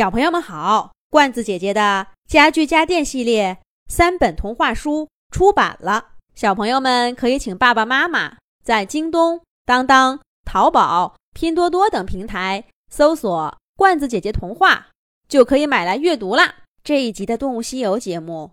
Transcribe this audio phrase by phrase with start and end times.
[0.00, 14.88] 小朋友们好，罐子姐姐的家具家电系列三本童话书出版了，小朋友们可以请爸爸妈妈在京东、当当、淘宝、拼多多等平台搜索“罐子姐姐童话”，
[15.28, 16.60] 就可以买来阅读啦。
[16.82, 18.52] 这一集的《动物西游》节目，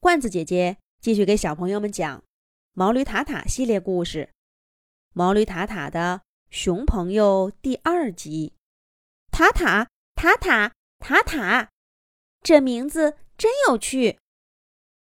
[0.00, 2.20] 罐子姐姐继续给小朋友们讲
[2.74, 4.28] 毛驴塔塔系列故事，
[5.14, 8.54] 《毛驴塔塔的熊朋友》第二集，
[9.30, 9.86] 塔塔
[10.16, 10.72] 塔塔。
[11.00, 11.70] 塔塔，
[12.42, 14.18] 这名字真有趣。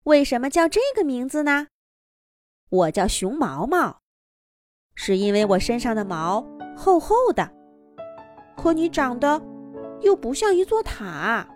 [0.04, 1.66] 为什么叫这个名字呢？
[2.70, 3.98] 我叫熊毛毛，
[4.94, 7.52] 是因为我身上的毛厚厚的。
[8.56, 9.42] 可你长得
[10.00, 11.46] 又不像一座塔。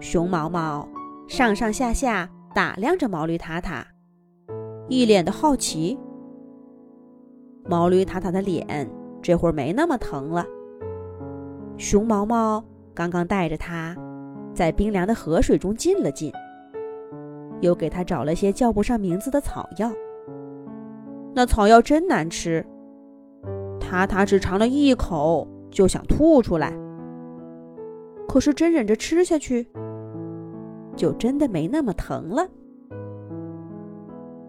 [0.00, 0.86] 熊毛毛
[1.28, 3.86] 上上下下打量着毛驴塔塔，
[4.88, 5.96] 一脸的好奇。
[7.64, 8.90] 毛驴塔塔的脸
[9.22, 10.44] 这会儿没那么疼了。
[11.78, 13.94] 熊毛毛刚刚带着它，
[14.54, 16.32] 在冰凉的河水中浸了浸，
[17.60, 19.90] 又给它找了些叫不上名字的草药。
[21.34, 22.64] 那草药真难吃，
[23.78, 26.72] 塔塔只尝了一口就想吐出来。
[28.26, 29.68] 可是真忍着吃下去，
[30.96, 32.48] 就真的没那么疼了。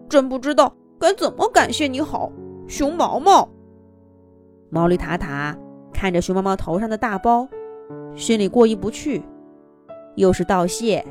[0.08, 2.32] 真不知道该怎么感谢你好，
[2.66, 3.46] 熊毛毛。
[4.70, 5.54] 毛驴塔塔。
[6.00, 7.48] 看着熊猫猫头上的大包，
[8.14, 9.20] 心里过意不去，
[10.14, 11.04] 又是道谢，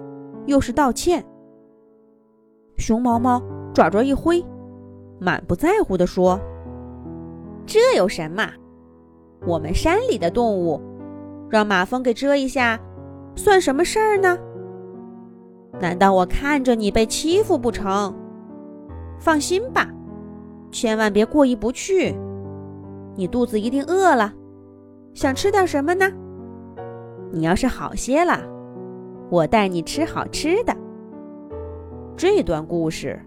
[0.45, 1.21] 又是道歉。
[2.77, 4.41] 熊毛毛爪爪一挥，
[5.19, 6.39] 满不在乎地说
[7.67, 8.49] ：“这有什么？
[9.45, 10.79] 我们山里的动物，
[11.49, 12.79] 让马蜂给蛰一下，
[13.35, 14.37] 算什么事儿呢？
[15.81, 18.15] 难道我看着你被欺负不成？
[19.19, 19.89] 放心吧，
[20.71, 22.15] 千万别过意不去。
[23.17, 24.33] 你肚子一定饿了。”
[25.17, 26.05] 想吃点什么呢？
[27.31, 28.39] 你要是好些了，
[29.31, 30.71] 我带你吃好吃的。
[32.15, 33.19] 这段故事，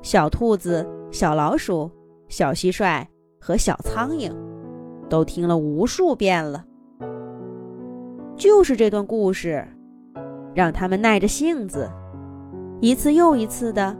[0.00, 1.90] 小兔子、小老鼠、
[2.28, 3.04] 小蟋蟀
[3.40, 4.32] 和小苍蝇
[5.08, 6.64] 都听了无数遍了。
[8.36, 9.66] 就是这段故事，
[10.54, 11.90] 让他们耐着性子，
[12.80, 13.96] 一次又一次的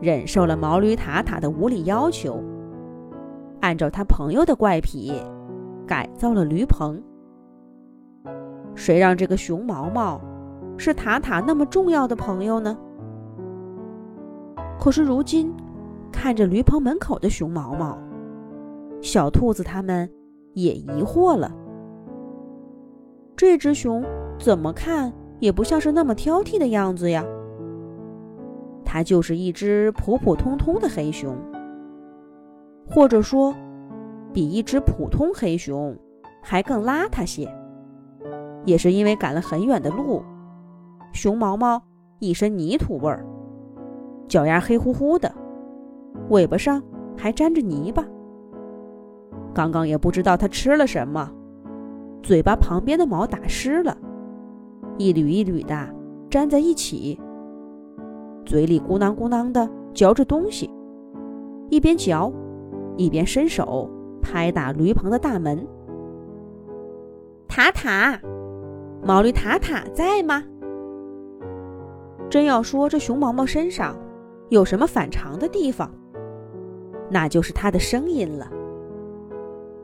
[0.00, 2.42] 忍受了毛驴塔塔的无理要求，
[3.60, 5.12] 按照他朋友的怪癖。
[5.86, 7.02] 改造了驴棚，
[8.74, 10.20] 谁让这个熊毛毛
[10.76, 12.76] 是塔塔那么重要的朋友呢？
[14.80, 15.52] 可是如今
[16.10, 17.98] 看着驴棚门口的熊毛毛，
[19.00, 20.10] 小兔子他们
[20.54, 21.50] 也疑惑了：
[23.36, 24.04] 这只熊
[24.38, 27.24] 怎么看也不像是那么挑剔的样子呀？
[28.84, 31.36] 它就是一只普普通通的黑熊，
[32.88, 33.54] 或者说……
[34.34, 35.96] 比一只普通黑熊
[36.42, 37.48] 还更邋遢些，
[38.64, 40.22] 也是因为赶了很远的路，
[41.12, 41.80] 熊毛毛
[42.18, 43.24] 一身泥土味儿，
[44.26, 45.32] 脚丫黑乎乎的，
[46.30, 46.82] 尾巴上
[47.16, 48.04] 还沾着泥巴。
[49.54, 51.30] 刚刚也不知道它吃了什么，
[52.20, 53.96] 嘴巴旁边的毛打湿了，
[54.98, 55.88] 一缕一缕的
[56.30, 57.20] 粘在一起，
[58.44, 60.68] 嘴里咕囔咕囔的嚼着东西，
[61.70, 62.32] 一边嚼，
[62.96, 63.88] 一边伸手。
[64.24, 65.64] 拍打驴棚的大门。
[67.46, 68.18] 塔塔，
[69.04, 70.42] 毛驴塔塔在吗？
[72.30, 73.96] 真要说这熊毛毛身上
[74.48, 75.88] 有什么反常的地方，
[77.10, 78.50] 那就是它的声音了。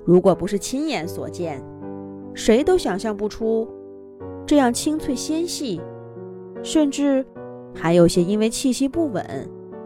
[0.04, 1.62] 如果不是亲眼所见，
[2.34, 3.68] 谁都想象不出
[4.46, 5.80] 这样清脆纤细，
[6.62, 7.24] 甚至
[7.74, 9.24] 还有些因为气息不稳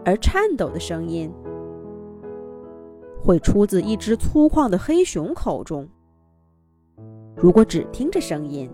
[0.05, 1.31] 而颤抖的声音。
[3.25, 5.87] 会出自一只粗犷的黑熊口中。
[7.35, 8.69] 如果只听这声音，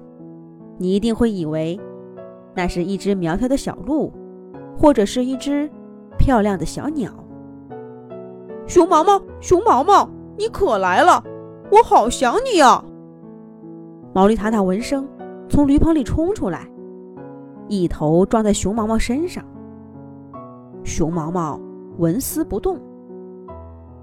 [0.78, 1.80] 你一定会以为
[2.54, 4.12] 那是一只苗条的小鹿，
[4.78, 5.72] 或者是一只
[6.20, 7.14] 漂亮的小鸟。
[8.68, 11.24] 熊毛毛，熊毛毛，你可来了，
[11.72, 12.84] 我好想你呀！
[14.14, 15.08] 毛驴塔塔闻声
[15.48, 16.70] 从驴棚里冲出来，
[17.70, 19.46] 一头撞在熊毛毛身上。
[20.84, 21.58] 熊毛毛
[22.00, 22.78] 纹丝不动。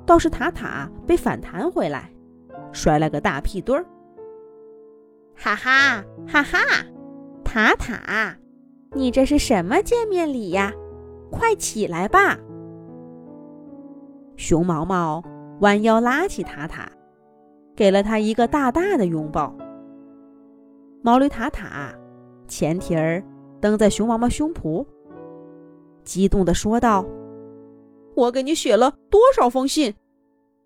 [0.08, 2.10] 倒是塔塔被反弹回来，
[2.72, 3.84] 摔了个大屁墩儿。
[5.36, 6.58] 哈哈哈哈！
[7.44, 8.34] 塔塔，
[8.92, 10.72] 你这是什么见面礼呀？
[11.30, 12.38] 快起来吧！
[14.38, 15.22] 熊毛毛
[15.60, 16.90] 弯腰拉起塔塔，
[17.76, 19.54] 给了他一个大大的拥抱。
[21.02, 21.92] 毛驴塔塔
[22.46, 23.22] 前蹄儿
[23.60, 24.86] 蹬在熊毛毛胸脯，
[26.02, 27.04] 激动地说道。
[28.18, 29.96] 我给你写了多少封信，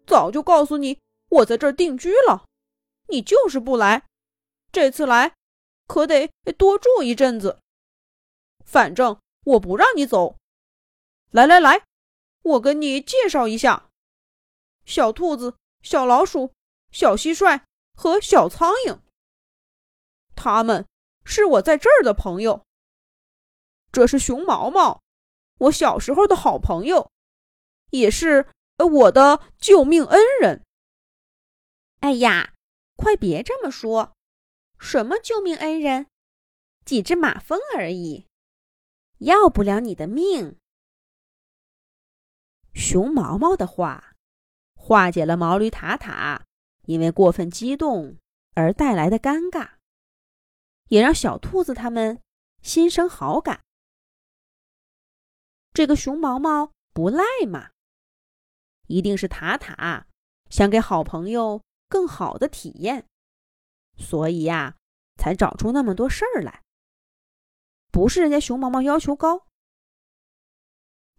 [0.06, 2.46] 早就告诉你我在这儿定居了，
[3.08, 4.06] 你就是不来，
[4.72, 5.34] 这次来
[5.86, 7.60] 可得多住一阵子。
[8.64, 10.36] 反正我不让你走。
[11.30, 11.84] 来来来，
[12.42, 13.90] 我跟你介绍一下：
[14.86, 16.54] 小兔子、小老鼠、
[16.90, 17.60] 小蟋蟀
[17.94, 18.98] 和小苍蝇。
[20.34, 20.86] 他们
[21.22, 22.64] 是我在这儿的朋友。
[23.90, 25.02] 这是熊毛毛，
[25.58, 27.11] 我小时候的好朋友，
[27.92, 28.46] 也是
[28.76, 30.64] 呃我的救命恩人。
[32.00, 32.52] 哎呀，
[32.96, 34.12] 快别这么说！
[34.78, 36.06] 什么救命恩人？
[36.84, 38.26] 几只马蜂而已，
[39.18, 40.58] 要不了你的命。
[42.74, 44.16] 熊毛毛的话
[44.74, 46.46] 化解了毛驴塔塔
[46.86, 48.16] 因为过分激动
[48.54, 49.74] 而带来的尴尬，
[50.88, 52.20] 也让小兔子他们
[52.62, 53.62] 心生好感。
[55.72, 57.70] 这个熊毛毛不赖嘛，
[58.92, 60.06] 一定是塔塔
[60.50, 63.06] 想给好朋友更好的体验，
[63.96, 64.76] 所以呀，
[65.16, 66.62] 才找出那么多事儿来。
[67.90, 69.46] 不是人家熊毛毛要求高，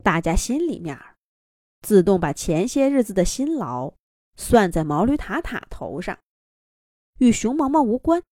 [0.04, 0.96] 大家心里面
[1.82, 3.96] 自动把前些日子的辛劳
[4.36, 6.20] 算在毛驴塔塔头上，
[7.18, 8.24] 与熊毛毛无关。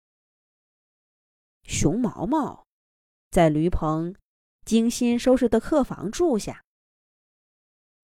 [1.63, 2.67] 熊毛毛
[3.31, 4.15] 在驴棚。
[4.63, 6.63] 精心收拾的客房住下，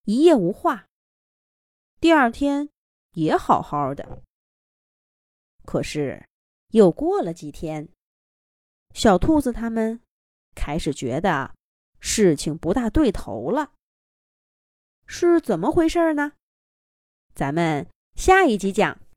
[0.02, 0.88] 一夜无话。
[2.00, 2.68] 第二天
[3.12, 4.22] 也好好的。
[5.64, 6.28] 可是
[6.68, 7.88] 又过了几天，
[8.94, 10.00] 小兔子他们
[10.54, 11.54] 开始觉得
[12.00, 13.72] 事情不大对头了。
[15.06, 16.32] 是怎么回事呢？
[17.34, 19.00] 咱们下一集讲。